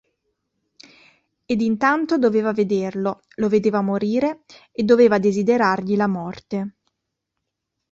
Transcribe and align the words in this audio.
Ed 1.45 1.61
intanto 1.61 2.17
doveva 2.17 2.53
vederlo, 2.53 3.21
lo 3.35 3.47
vedeva 3.49 3.81
morire, 3.81 4.45
e 4.71 4.81
doveva 4.81 5.19
desiderargli 5.19 5.95
la 5.95 6.07
morte. 6.07 6.75